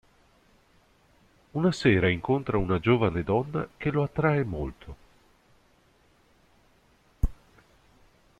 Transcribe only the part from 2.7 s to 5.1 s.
giovane donna che lo attrae molto.